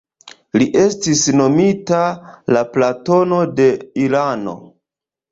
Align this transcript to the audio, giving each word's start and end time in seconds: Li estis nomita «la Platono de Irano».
Li 0.59 0.67
estis 0.83 1.19
nomita 1.41 1.99
«la 2.57 2.63
Platono 2.77 3.41
de 3.59 3.67
Irano». 4.05 4.55